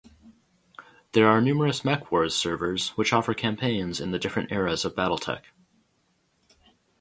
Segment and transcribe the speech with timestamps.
[1.11, 5.43] There are numerous MekWars servers which offer campaigns in the different eras of BattleTech.